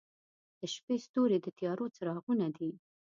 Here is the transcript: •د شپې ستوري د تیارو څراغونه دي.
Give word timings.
•د 0.59 0.61
شپې 0.73 0.95
ستوري 1.05 1.37
د 1.41 1.47
تیارو 1.57 1.85
څراغونه 1.95 2.47
دي. 2.57 2.71